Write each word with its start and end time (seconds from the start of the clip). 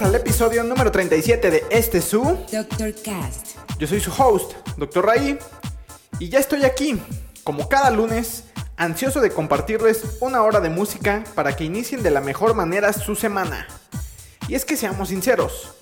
Bienvenidos 0.00 0.02
al 0.02 0.14
episodio 0.14 0.64
número 0.64 0.90
37 0.90 1.50
de 1.50 1.64
este 1.68 2.00
su. 2.00 2.22
Dr. 2.50 2.94
Cast. 3.04 3.58
Yo 3.78 3.86
soy 3.86 4.00
su 4.00 4.10
host, 4.10 4.52
Dr. 4.78 5.04
Ray, 5.04 5.38
y 6.18 6.30
ya 6.30 6.38
estoy 6.38 6.64
aquí, 6.64 6.98
como 7.44 7.68
cada 7.68 7.90
lunes, 7.90 8.44
ansioso 8.78 9.20
de 9.20 9.30
compartirles 9.30 10.16
una 10.20 10.42
hora 10.42 10.60
de 10.60 10.70
música 10.70 11.22
para 11.34 11.54
que 11.54 11.64
inicien 11.64 12.02
de 12.02 12.10
la 12.10 12.22
mejor 12.22 12.54
manera 12.54 12.94
su 12.94 13.14
semana. 13.14 13.66
Y 14.48 14.54
es 14.54 14.64
que 14.64 14.78
seamos 14.78 15.10
sinceros, 15.10 15.74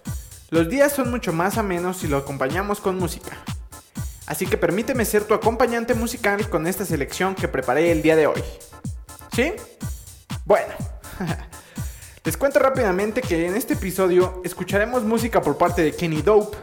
los 0.51 0.69
días 0.69 0.93
son 0.93 1.13
mucho 1.13 1.33
más 1.33 1.57
amenos 1.57 1.99
si 1.99 2.09
lo 2.09 2.17
acompañamos 2.17 2.81
con 2.81 2.99
música. 2.99 3.37
Así 4.27 4.47
que 4.47 4.57
permíteme 4.57 5.05
ser 5.05 5.25
tu 5.25 5.35
acompañante 5.35 5.95
musical 5.95 6.51
con 6.51 6.67
esta 6.67 6.85
selección 6.85 7.37
que 7.37 7.47
preparé 7.47 7.93
el 7.93 8.03
día 8.03 8.17
de 8.17 8.27
hoy. 8.27 8.43
¿Sí? 9.33 9.53
Bueno. 10.45 10.75
Les 12.29 12.37
cuento 12.37 12.59
rápidamente 12.59 13.23
que 13.23 13.47
en 13.47 13.57
este 13.57 13.73
episodio 13.73 14.43
escucharemos 14.45 15.03
música 15.03 15.41
por 15.41 15.57
parte 15.57 15.81
de 15.81 15.93
Kenny 15.93 16.21
Dope, 16.21 16.59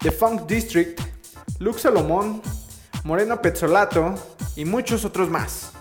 The 0.00 0.10
Funk 0.10 0.42
District, 0.42 1.00
Luke 1.58 1.80
Salomón, 1.80 2.42
Moreno 3.02 3.40
Pezzolato 3.40 4.14
y 4.56 4.66
muchos 4.66 5.06
otros 5.06 5.30
más. 5.30 5.72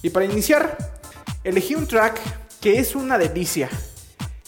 Y 0.00 0.10
para 0.10 0.26
iniciar, 0.26 0.78
elegí 1.42 1.74
un 1.74 1.88
track 1.88 2.20
que 2.60 2.78
es 2.78 2.94
una 2.94 3.18
delicia. 3.18 3.68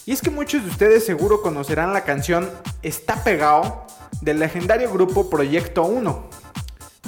Y 0.05 0.13
es 0.13 0.21
que 0.21 0.29
muchos 0.29 0.63
de 0.63 0.69
ustedes 0.69 1.05
seguro 1.05 1.41
conocerán 1.41 1.91
la 1.91 2.05
canción 2.05 2.49
Está 2.83 3.21
pegado 3.21 3.85
del 4.21 4.39
legendario 4.39 4.93
grupo 4.93 5.29
Proyecto 5.29 5.83
1. 5.83 6.29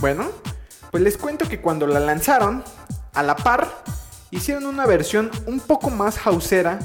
Bueno, 0.01 0.25
pues 0.91 1.01
les 1.01 1.17
cuento 1.17 1.47
que 1.47 1.61
cuando 1.61 1.87
la 1.87 2.01
lanzaron, 2.01 2.65
a 3.13 3.23
la 3.23 3.37
par, 3.37 3.69
hicieron 4.29 4.65
una 4.65 4.85
versión 4.85 5.31
un 5.45 5.61
poco 5.61 5.89
más 5.89 6.17
houseera, 6.17 6.79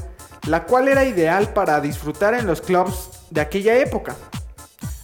la 0.46 0.64
cual 0.64 0.88
era 0.88 1.04
ideal 1.04 1.52
para 1.52 1.80
disfrutar 1.80 2.34
en 2.34 2.46
los 2.46 2.60
clubs 2.60 3.10
de 3.30 3.40
aquella 3.40 3.76
época. 3.78 4.16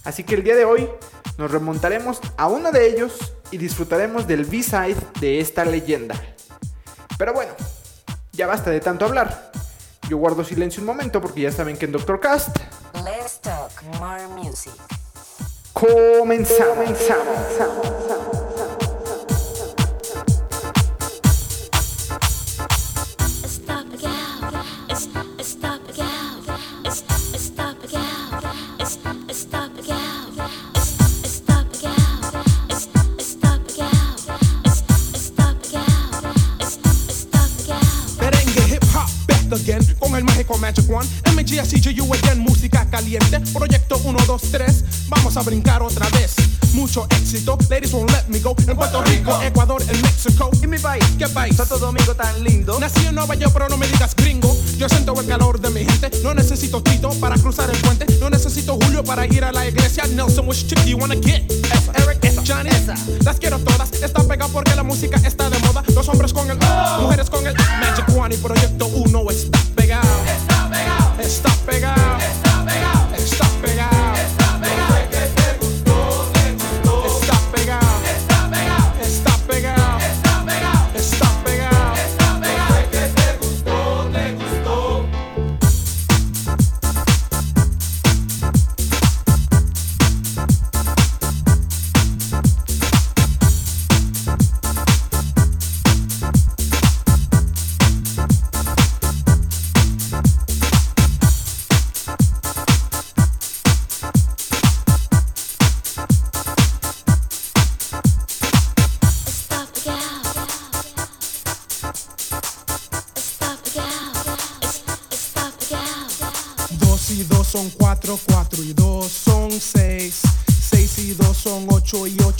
Así 0.03 0.23
que 0.23 0.35
el 0.35 0.43
día 0.43 0.55
de 0.55 0.65
hoy 0.65 0.89
nos 1.37 1.51
remontaremos 1.51 2.19
a 2.37 2.47
uno 2.47 2.71
de 2.71 2.87
ellos 2.87 3.33
y 3.51 3.57
disfrutaremos 3.57 4.27
del 4.27 4.45
B-side 4.45 4.97
de 5.19 5.39
esta 5.39 5.65
leyenda. 5.65 6.15
Pero 7.17 7.33
bueno, 7.33 7.53
ya 8.33 8.47
basta 8.47 8.69
de 8.69 8.79
tanto 8.79 9.05
hablar. 9.05 9.51
Yo 10.09 10.17
guardo 10.17 10.43
silencio 10.43 10.81
un 10.81 10.87
momento 10.87 11.21
porque 11.21 11.41
ya 11.41 11.51
saben 11.51 11.77
que 11.77 11.85
en 11.85 11.91
Doctor 11.91 12.19
Cast 12.19 12.57
Let's 12.93 13.39
talk 13.41 13.71
more 13.99 14.27
music. 14.27 14.73
comenzamos. 15.73 16.89
Stop 16.99 18.18
caliente. 43.17 43.51
Proyecto 43.51 43.99
1, 44.03 44.19
2, 44.27 44.41
3. 44.51 44.83
Vamos 45.07 45.37
a 45.37 45.41
brincar 45.41 45.81
otra 45.81 46.07
vez. 46.09 46.35
Mucho 46.73 47.07
éxito, 47.09 47.57
ladies 47.69 47.91
won't 47.93 48.11
let 48.11 48.27
me 48.27 48.39
go. 48.39 48.55
En 48.67 48.75
Puerto 48.75 49.01
Rico, 49.03 49.41
Ecuador, 49.41 49.81
en 49.81 50.01
México. 50.01 50.49
Y 50.61 50.67
mi 50.67 50.77
país, 50.77 51.03
¿Qué 51.17 51.27
país? 51.27 51.55
Santo 51.55 51.79
Domingo 51.79 52.13
tan 52.15 52.43
lindo. 52.43 52.79
Nací 52.79 53.07
en 53.07 53.15
Nueva 53.15 53.33
York, 53.35 53.51
pero 53.53 53.69
no 53.69 53.77
me 53.77 53.87
digas 53.87 54.15
gringo. 54.15 54.55
Yo 54.77 54.87
siento 54.87 55.19
el 55.19 55.25
calor 55.25 55.59
de 55.59 55.69
mi 55.71 55.83
gente. 55.83 56.11
No 56.23 56.33
necesito 56.33 56.83
Tito 56.83 57.09
para 57.19 57.35
cruzar 57.37 57.69
el 57.69 57.77
puente. 57.77 58.05
No 58.19 58.29
necesito 58.29 58.77
Julio 58.83 59.03
para 59.03 59.25
ir 59.25 59.43
a 59.43 59.51
la 59.51 59.67
iglesia. 59.67 60.05
Nelson, 60.07 60.47
which 60.47 60.67
chick 60.67 60.79
do 60.83 60.89
you 60.89 60.97
wanna 60.97 61.15
get? 61.15 61.49
Esa, 61.51 61.91
Eric, 62.03 62.23
esa, 62.23 62.43
Johnny, 62.45 62.69
esa. 62.69 62.95
las 63.23 63.39
quiero 63.39 63.57
todas. 63.59 63.91
Está 63.93 64.23
pegado 64.23 64.51
porque 64.51 64.75
la 64.75 64.83
música 64.83 65.19
está 65.25 65.49
de 65.49 65.57
moda. 65.59 65.83
Los 65.95 66.07
hombres 66.07 66.31
con 66.33 66.49
el, 66.49 66.57
mujeres 67.01 67.29
con 67.29 67.45
el 67.47 67.55
Magic 67.55 68.07
One 68.15 68.35
y 68.35 68.37
Proyecto 68.37 68.87
1 68.87 69.31
está 69.31 69.57
pegado. 69.59 69.59
Está 69.59 69.68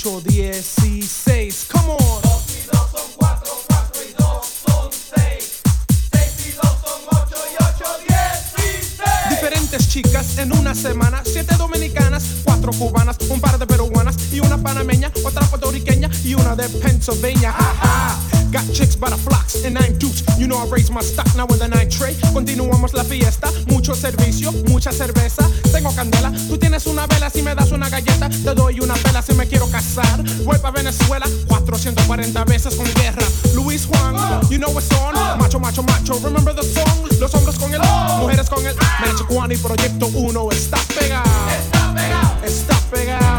8, 0.02 0.22
16. 0.22 1.66
Come 1.70 1.90
on. 1.90 1.98
2 1.98 2.32
y 2.56 2.66
2 2.72 2.90
son 2.90 3.12
4, 3.16 3.52
4 3.68 4.02
y 4.08 4.12
2 4.14 4.28
son 4.66 4.90
6. 4.90 5.60
6 6.10 6.46
y 6.46 6.52
2 6.52 6.64
son 6.82 7.02
y 7.28 7.56
8, 7.60 7.84
16. 8.08 9.28
Diferentes 9.28 9.88
chicas 9.88 10.38
en 10.38 10.52
una 10.52 10.74
semana. 10.74 11.22
7 11.22 11.54
dominicanas, 11.58 12.24
4 12.44 12.72
cubanas, 12.72 13.18
un 13.28 13.42
par 13.42 13.58
de 13.58 13.66
peruanas 13.66 14.16
y 14.32 14.40
una 14.40 14.56
panameña, 14.56 15.12
otra 15.22 15.42
puertorriqueña 15.42 16.08
y 16.24 16.32
una 16.32 16.56
de 16.56 16.66
Pennsylvania. 16.70 17.54
Got 18.50 18.66
chicks 18.74 18.96
by 18.96 19.10
the 19.10 19.16
flocks 19.16 19.64
and 19.64 19.74
nine 19.74 19.96
dukes. 19.98 20.24
You 20.36 20.48
know 20.48 20.58
I 20.58 20.66
raise 20.66 20.90
my 20.90 21.00
stock 21.02 21.28
now 21.36 21.46
with 21.46 21.60
the 21.60 21.68
nine 21.68 21.88
tray. 21.88 22.14
Continuamos 22.32 22.92
la 22.94 23.04
fiesta, 23.04 23.48
mucho 23.68 23.94
servicio, 23.94 24.50
mucha 24.68 24.90
cerveza. 24.90 25.48
Tengo 25.70 25.94
candela, 25.94 26.32
tú 26.48 26.58
tienes 26.58 26.86
una 26.86 27.06
vela 27.06 27.30
si 27.30 27.42
me 27.42 27.54
das 27.54 27.70
una 27.70 27.88
galleta. 27.88 28.28
Te 28.28 28.54
doy 28.54 28.80
una 28.80 28.94
vela 29.04 29.22
si 29.22 29.34
me 29.34 29.46
quiero 29.46 29.68
casar. 29.70 30.22
Voy 30.44 30.58
pa' 30.58 30.72
Venezuela 30.72 31.26
440 31.46 32.44
veces 32.44 32.74
con 32.74 32.86
guerra. 32.94 33.24
Luis 33.54 33.86
Juan, 33.86 34.16
you 34.50 34.58
know 34.58 34.76
it's 34.76 34.90
on. 34.98 35.14
Macho, 35.38 35.60
macho, 35.60 35.82
macho, 35.84 36.18
remember 36.18 36.52
the 36.52 36.64
song. 36.64 37.06
Los 37.20 37.32
hombres 37.34 37.56
con 37.56 37.72
el, 37.72 37.80
mujeres 38.18 38.48
con 38.48 38.66
el. 38.66 38.74
One 39.28 39.54
y 39.54 39.58
Proyecto 39.58 40.08
1 40.08 40.50
está 40.50 40.78
pegado. 40.98 41.30
Está 41.50 41.94
pegado. 41.94 42.44
Está 42.44 42.76
pegado. 42.90 43.29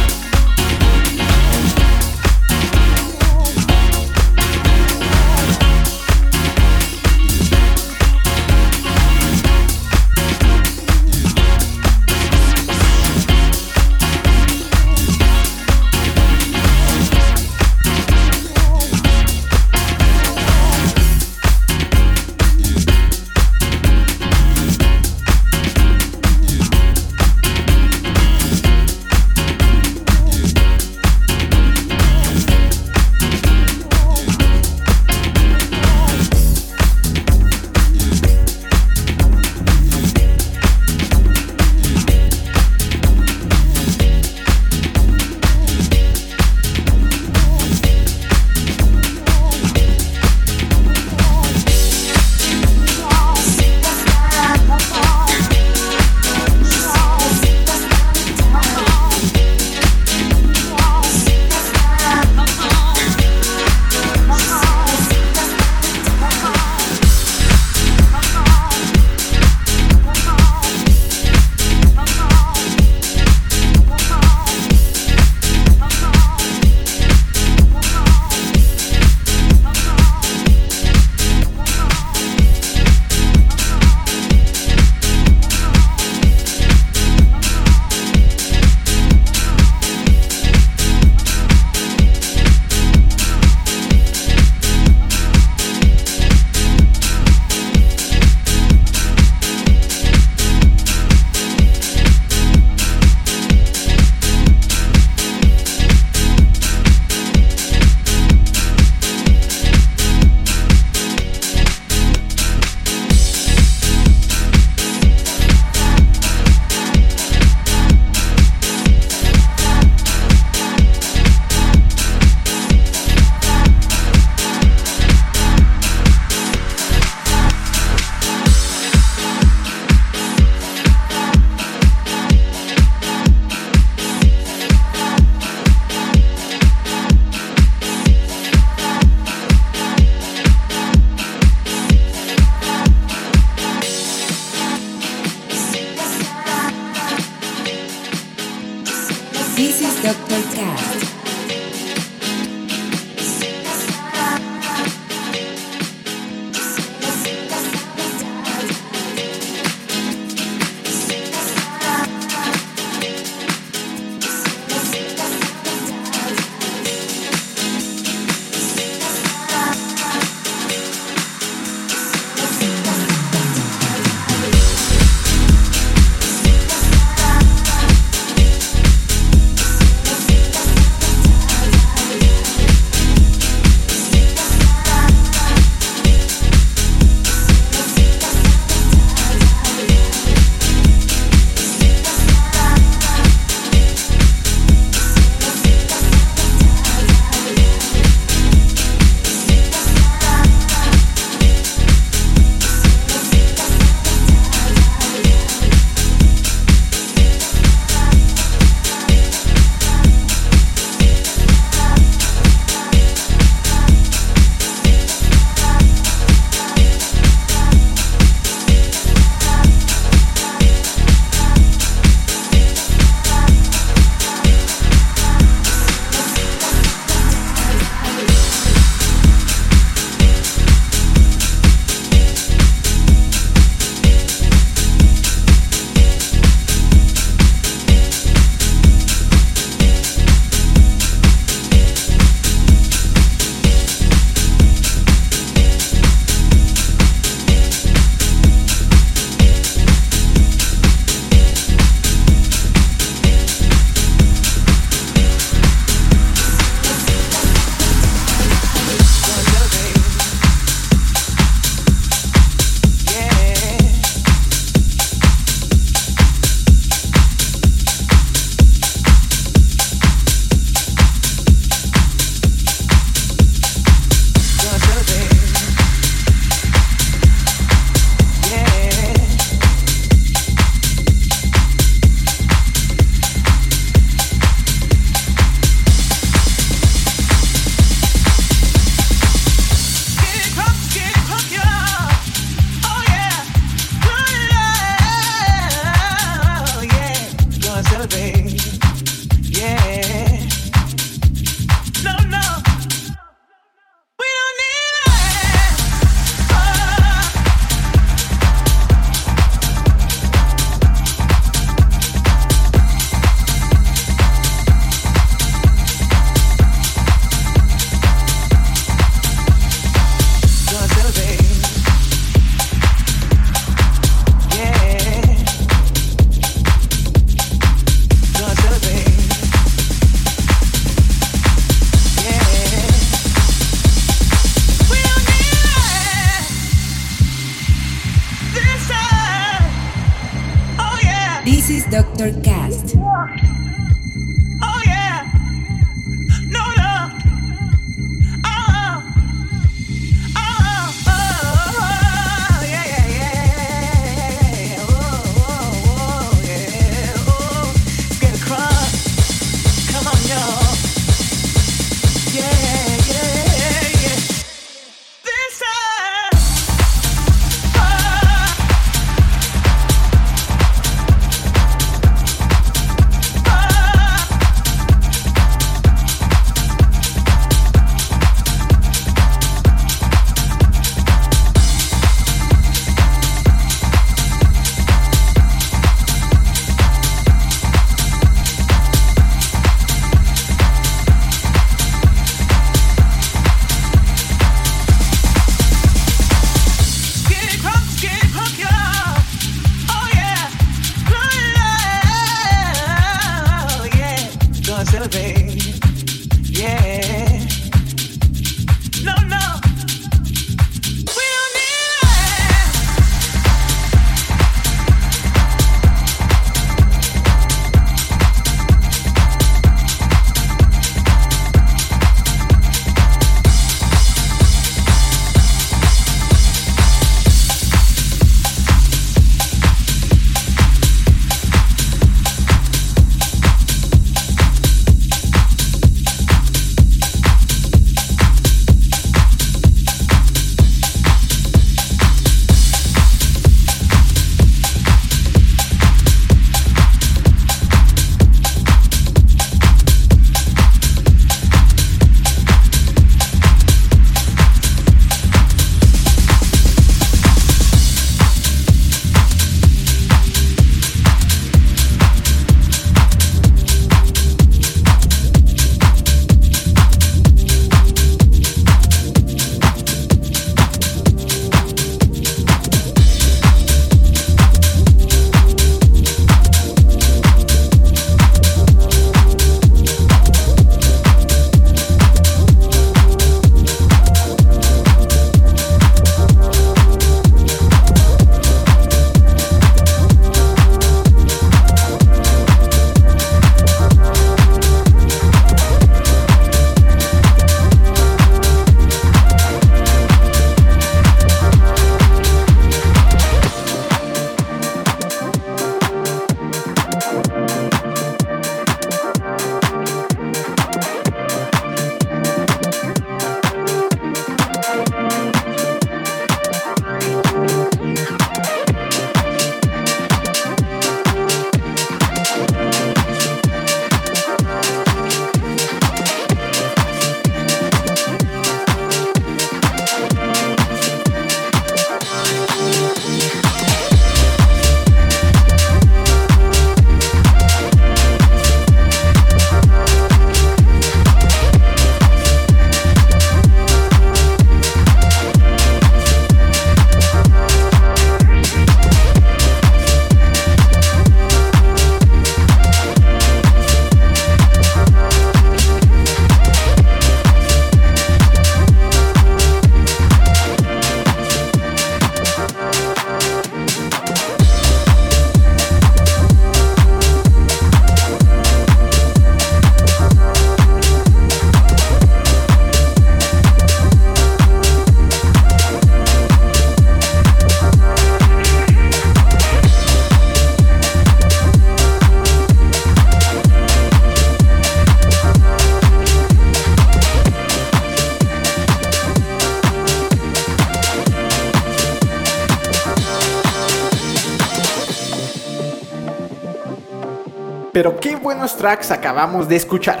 Pero 597.76 598.00
qué 598.00 598.16
buenos 598.16 598.56
tracks 598.56 598.90
acabamos 598.90 599.50
de 599.50 599.56
escuchar. 599.56 600.00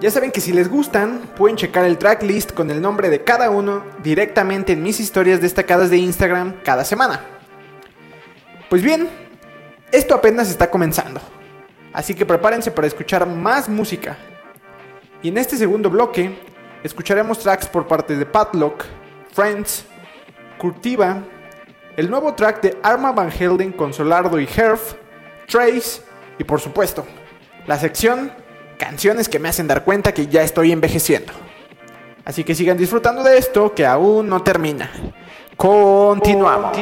Ya 0.00 0.10
saben 0.10 0.30
que 0.30 0.40
si 0.40 0.50
les 0.50 0.70
gustan, 0.70 1.20
pueden 1.36 1.58
checar 1.58 1.84
el 1.84 1.98
tracklist 1.98 2.54
con 2.54 2.70
el 2.70 2.80
nombre 2.80 3.10
de 3.10 3.22
cada 3.22 3.50
uno 3.50 3.84
directamente 4.02 4.72
en 4.72 4.82
mis 4.82 4.98
historias 4.98 5.42
destacadas 5.42 5.90
de 5.90 5.98
Instagram 5.98 6.54
cada 6.64 6.86
semana. 6.86 7.20
Pues 8.70 8.80
bien, 8.80 9.10
esto 9.92 10.14
apenas 10.14 10.48
está 10.48 10.70
comenzando. 10.70 11.20
Así 11.92 12.14
que 12.14 12.24
prepárense 12.24 12.70
para 12.70 12.86
escuchar 12.86 13.26
más 13.26 13.68
música. 13.68 14.16
Y 15.20 15.28
en 15.28 15.36
este 15.36 15.58
segundo 15.58 15.90
bloque, 15.90 16.34
escucharemos 16.82 17.40
tracks 17.40 17.66
por 17.66 17.86
parte 17.86 18.16
de 18.16 18.24
Padlock, 18.24 18.86
Friends, 19.34 19.84
Curtiva, 20.56 21.18
el 21.94 22.08
nuevo 22.08 22.32
track 22.32 22.62
de 22.62 22.78
Arma 22.82 23.12
Van 23.12 23.30
Helden 23.30 23.70
con 23.70 23.92
Solardo 23.92 24.40
y 24.40 24.48
Herf, 24.56 24.94
Trace 25.46 26.07
y 26.38 26.44
por 26.44 26.60
supuesto, 26.60 27.06
la 27.66 27.78
sección 27.78 28.32
Canciones 28.78 29.28
que 29.28 29.40
me 29.40 29.48
hacen 29.48 29.66
dar 29.66 29.84
cuenta 29.84 30.12
que 30.14 30.28
ya 30.28 30.42
estoy 30.42 30.70
envejeciendo. 30.70 31.32
Así 32.24 32.44
que 32.44 32.54
sigan 32.54 32.78
disfrutando 32.78 33.24
de 33.24 33.36
esto 33.36 33.74
que 33.74 33.84
aún 33.84 34.28
no 34.28 34.42
termina. 34.42 34.88
Continuamos. 35.56 36.78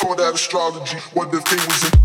For 0.00 0.16
that 0.16 0.34
astrology, 0.34 0.98
what 1.14 1.30
the 1.30 1.40
thing 1.40 1.66
was 1.66 1.84
in. 1.84 2.03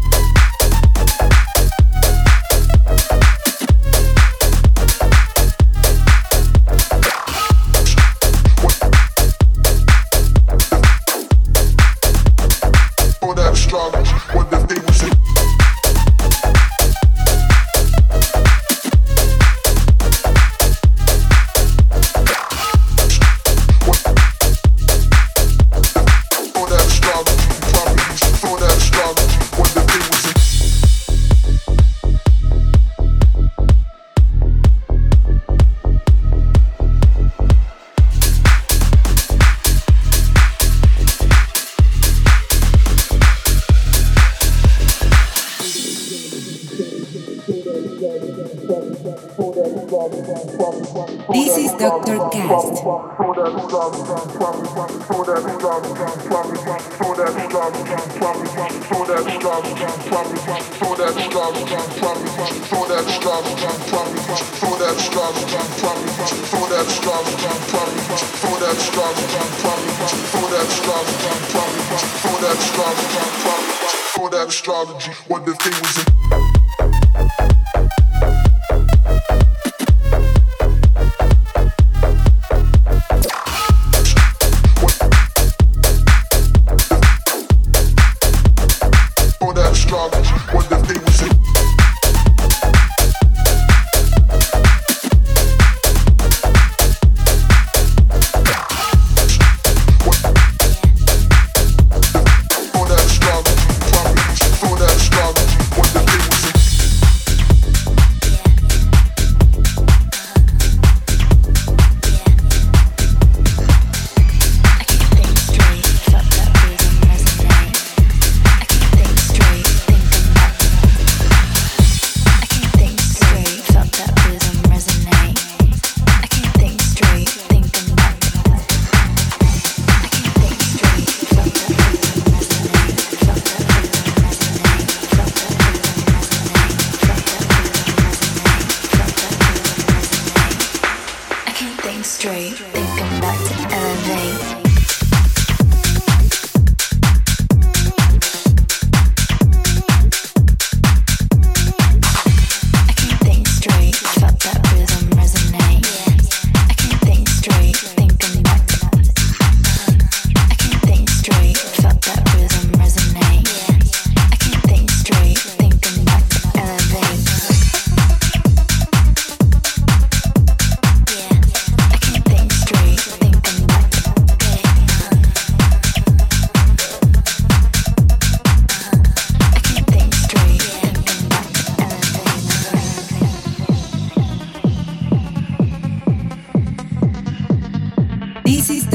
that 74.28 74.49
astrology. 74.49 75.11
What 75.28 75.45
the 75.45 75.53
thing 75.53 75.72
was 75.82 76.53
in. 76.53 76.59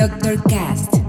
This 0.04 0.12
is 0.12 0.20
Doctor 0.20 0.48
Cast. 0.50 1.03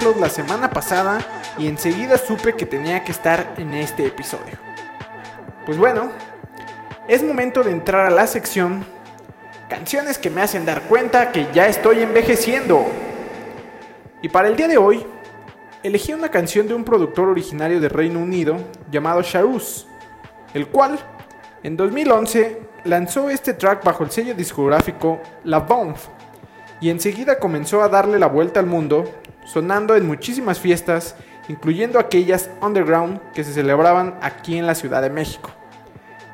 La 0.00 0.30
semana 0.30 0.70
pasada 0.70 1.18
y 1.58 1.66
enseguida 1.66 2.16
supe 2.16 2.54
que 2.54 2.64
tenía 2.64 3.04
que 3.04 3.12
estar 3.12 3.54
en 3.58 3.74
este 3.74 4.06
episodio. 4.06 4.58
Pues 5.66 5.76
bueno, 5.76 6.10
es 7.06 7.22
momento 7.22 7.62
de 7.62 7.72
entrar 7.72 8.06
a 8.06 8.10
la 8.10 8.26
sección 8.26 8.82
Canciones 9.68 10.18
que 10.18 10.30
me 10.30 10.40
hacen 10.40 10.64
dar 10.64 10.82
cuenta 10.82 11.30
que 11.30 11.46
ya 11.52 11.68
estoy 11.68 12.00
envejeciendo. 12.00 12.86
Y 14.22 14.28
para 14.30 14.48
el 14.48 14.56
día 14.56 14.66
de 14.66 14.78
hoy, 14.78 15.06
elegí 15.82 16.14
una 16.14 16.30
canción 16.30 16.66
de 16.66 16.74
un 16.74 16.82
productor 16.82 17.28
originario 17.28 17.78
de 17.78 17.88
Reino 17.88 18.20
Unido 18.20 18.56
llamado 18.90 19.20
Sharus, 19.22 19.86
el 20.54 20.66
cual 20.66 20.98
en 21.62 21.76
2011 21.76 22.58
lanzó 22.84 23.28
este 23.28 23.52
track 23.52 23.84
bajo 23.84 24.02
el 24.02 24.10
sello 24.10 24.34
discográfico 24.34 25.20
La 25.44 25.60
Bomb 25.60 25.94
y 26.80 26.88
enseguida 26.88 27.38
comenzó 27.38 27.82
a 27.82 27.88
darle 27.88 28.18
la 28.18 28.26
vuelta 28.26 28.58
al 28.58 28.66
mundo, 28.66 29.04
sonando 29.52 29.96
en 29.96 30.06
muchísimas 30.06 30.60
fiestas, 30.60 31.16
incluyendo 31.48 31.98
aquellas 31.98 32.50
underground 32.62 33.20
que 33.32 33.42
se 33.42 33.52
celebraban 33.52 34.16
aquí 34.22 34.56
en 34.56 34.66
la 34.66 34.76
Ciudad 34.76 35.02
de 35.02 35.10
México. 35.10 35.50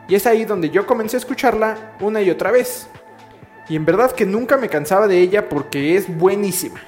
Y 0.07 0.15
es 0.15 0.27
ahí 0.27 0.45
donde 0.45 0.69
yo 0.69 0.87
comencé 0.87 1.17
a 1.17 1.21
escucharla 1.21 1.95
una 2.01 2.21
y 2.21 2.29
otra 2.29 2.51
vez. 2.51 2.89
Y 3.71 3.77
en 3.77 3.87
verdad 3.87 4.13
que 4.13 4.27
nunca 4.27 4.59
me 4.59 4.69
cansaba 4.69 5.09
de 5.09 5.19
ella 5.19 5.49
porque 5.49 5.97
es 5.97 6.15
buenísima. 6.15 6.79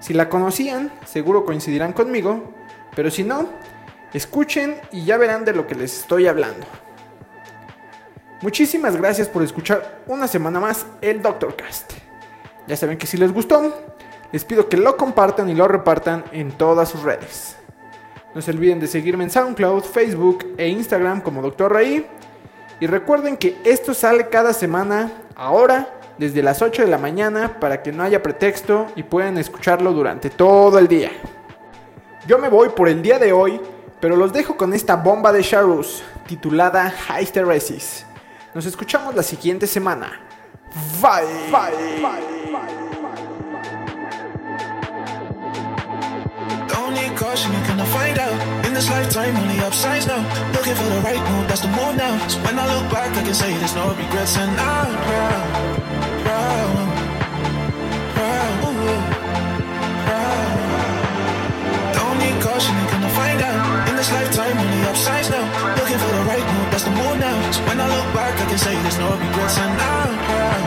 Si 0.00 0.14
la 0.14 0.30
conocían, 0.30 0.90
seguro 1.04 1.44
coincidirán 1.44 1.92
conmigo, 1.92 2.54
pero 2.96 3.10
si 3.10 3.22
no, 3.22 3.46
escuchen 4.14 4.76
y 4.90 5.04
ya 5.04 5.18
verán 5.18 5.44
de 5.44 5.52
lo 5.52 5.66
que 5.66 5.74
les 5.74 6.00
estoy 6.00 6.28
hablando. 6.28 6.66
Muchísimas 8.40 8.96
gracias 8.96 9.28
por 9.28 9.42
escuchar 9.42 10.00
una 10.06 10.26
semana 10.26 10.60
más 10.60 10.86
el 11.02 11.20
Doctor 11.20 11.54
Cast. 11.54 11.92
Ya 12.66 12.76
saben 12.76 12.96
que 12.96 13.06
si 13.06 13.16
les 13.18 13.32
gustó, 13.32 13.91
les 14.32 14.44
pido 14.44 14.68
que 14.68 14.76
lo 14.76 14.96
compartan 14.96 15.48
y 15.50 15.54
lo 15.54 15.68
repartan 15.68 16.24
en 16.32 16.52
todas 16.52 16.88
sus 16.88 17.02
redes. 17.02 17.56
No 18.34 18.40
se 18.40 18.50
olviden 18.50 18.80
de 18.80 18.86
seguirme 18.86 19.24
en 19.24 19.30
SoundCloud, 19.30 19.82
Facebook 19.82 20.54
e 20.56 20.68
Instagram 20.68 21.20
como 21.20 21.42
Dr. 21.42 21.70
Raí. 21.70 22.06
Y 22.80 22.86
recuerden 22.86 23.36
que 23.36 23.58
esto 23.64 23.92
sale 23.92 24.28
cada 24.28 24.54
semana, 24.54 25.12
ahora, 25.36 25.88
desde 26.16 26.42
las 26.42 26.62
8 26.62 26.82
de 26.82 26.88
la 26.88 26.98
mañana, 26.98 27.60
para 27.60 27.82
que 27.82 27.92
no 27.92 28.02
haya 28.02 28.22
pretexto 28.22 28.86
y 28.96 29.02
puedan 29.02 29.36
escucharlo 29.36 29.92
durante 29.92 30.30
todo 30.30 30.78
el 30.78 30.88
día. 30.88 31.10
Yo 32.26 32.38
me 32.38 32.48
voy 32.48 32.70
por 32.70 32.88
el 32.88 33.02
día 33.02 33.18
de 33.18 33.32
hoy, 33.32 33.60
pero 34.00 34.16
los 34.16 34.32
dejo 34.32 34.56
con 34.56 34.72
esta 34.72 34.96
bomba 34.96 35.30
de 35.30 35.42
Sharus, 35.42 36.02
titulada 36.26 36.92
Hysteresis. 37.20 38.06
Nos 38.54 38.64
escuchamos 38.64 39.14
la 39.14 39.22
siguiente 39.22 39.66
semana. 39.66 40.20
Bye. 41.02 41.22
Don't 42.52 42.81
need 46.92 47.16
caution, 47.16 47.52
you're 47.52 47.66
gonna 47.66 47.86
find 47.86 48.18
out. 48.18 48.36
In 48.66 48.72
this 48.74 48.88
lifetime, 48.90 49.36
only 49.36 49.58
upsides 49.60 50.06
now. 50.06 50.22
Looking 50.52 50.74
for 50.74 50.84
the 50.94 51.00
right 51.00 51.22
move, 51.30 51.48
that's 51.48 51.60
the 51.60 51.68
move 51.68 51.96
now. 51.96 52.14
So 52.28 52.38
when 52.44 52.58
I 52.58 52.66
look 52.74 52.90
back, 52.92 53.10
I 53.16 53.22
can 53.22 53.34
say 53.34 53.52
there's 53.58 53.74
no 53.74 53.94
regrets, 53.94 54.36
and 54.36 54.52
I'm 54.60 54.92
proud, 55.06 55.46
proud, 56.24 56.76
proud, 58.14 58.54
proud. 60.06 60.56
Don't 61.96 62.18
need 62.22 62.36
caution, 62.42 62.74
you're 62.78 62.92
gonna 62.92 63.12
find 63.20 63.40
out. 63.42 63.88
In 63.88 63.94
this 63.96 64.10
lifetime, 64.12 64.56
only 64.58 64.82
upsides 64.90 65.28
now. 65.30 65.44
Looking 65.78 65.98
for 65.98 66.10
the 66.16 66.22
right 66.30 66.46
move, 66.54 66.68
that's 66.70 66.84
the 66.84 66.90
move 66.90 67.18
now. 67.18 67.36
So 67.52 67.60
when 67.68 67.80
I 67.80 67.86
look 67.96 68.08
back, 68.14 68.34
I 68.38 68.44
can 68.50 68.58
say 68.58 68.74
there's 68.82 68.98
no 68.98 69.10
regrets, 69.16 69.56
and 69.58 69.72
I'm 69.80 70.12
proud, 70.28 70.64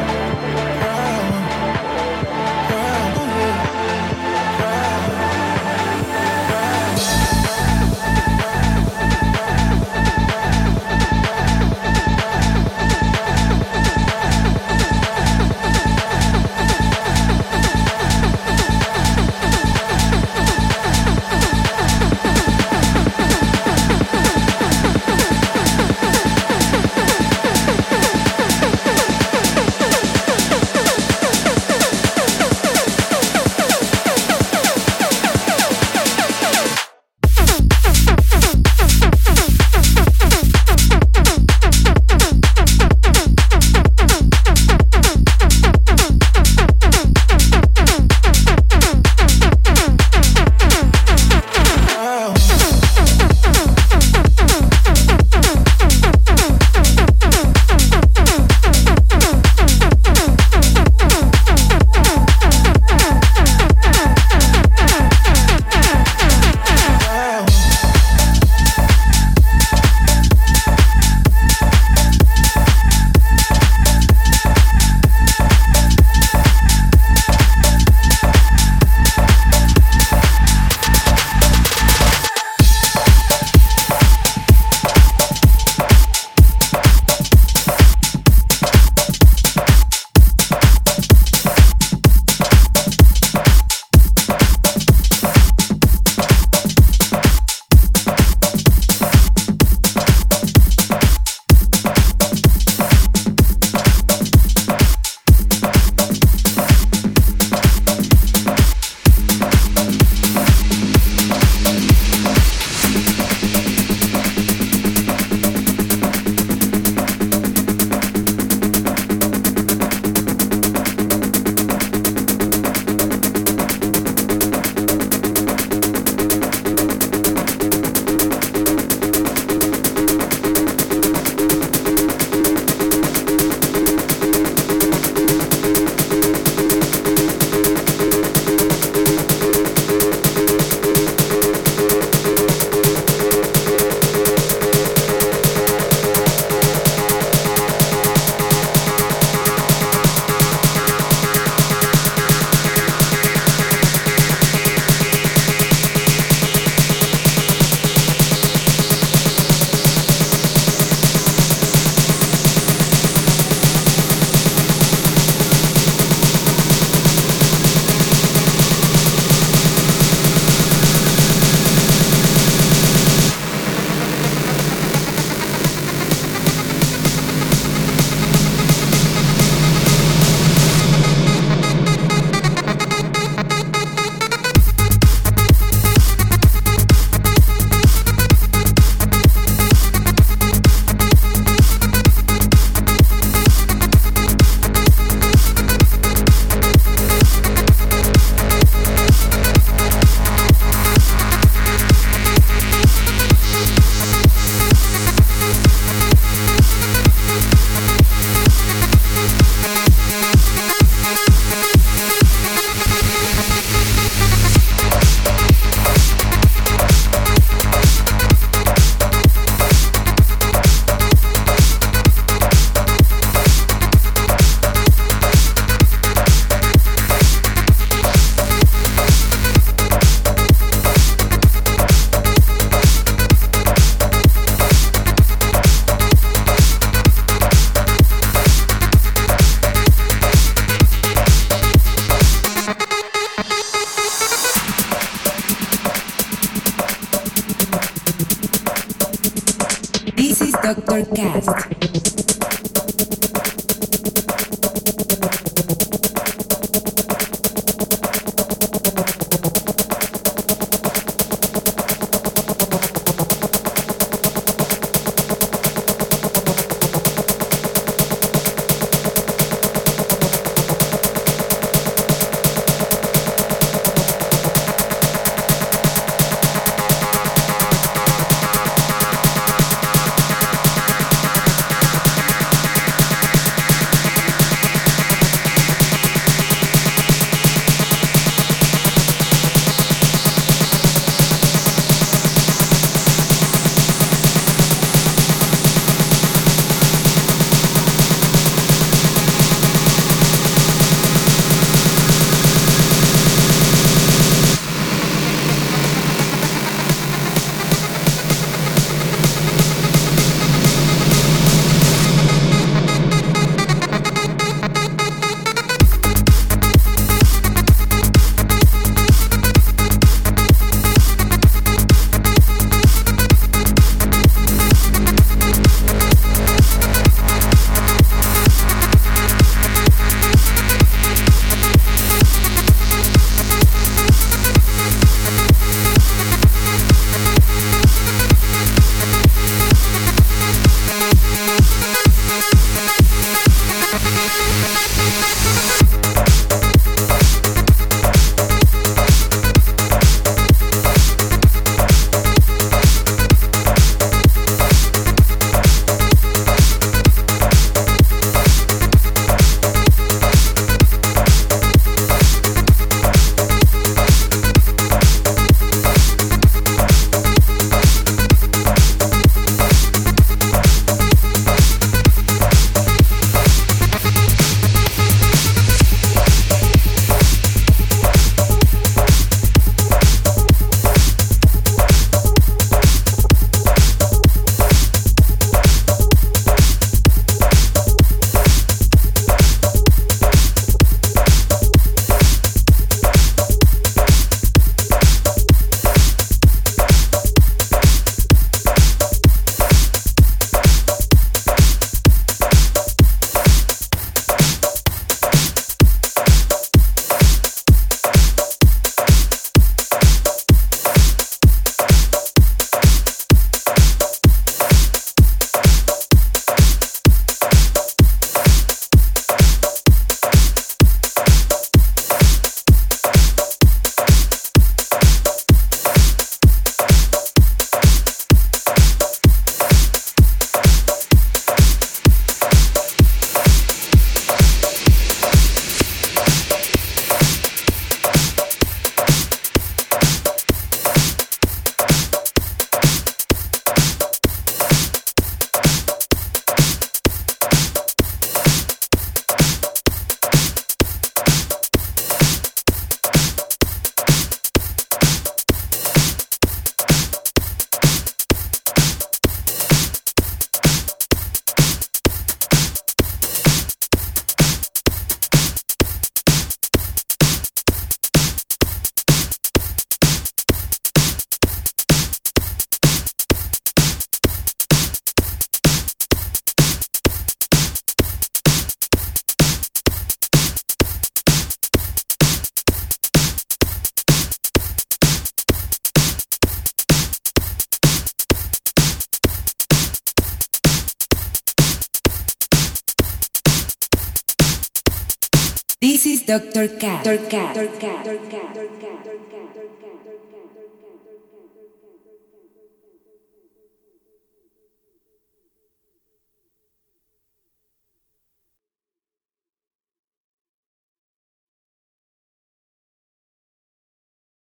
This 496.35 496.43
is 496.43 496.53
Doctor 496.53 496.79
Cat. 496.79 497.05
Doctor 497.05 497.29
Cat. 497.29 497.55
Doctor 497.55 497.79
Cat. 497.79 498.03
Doctor 498.03 498.29
Cat. 498.29 498.53
Doctor 498.53 498.67
Cat. 498.81 499.03
Doctor 499.05 499.67
Cat. 499.79 499.84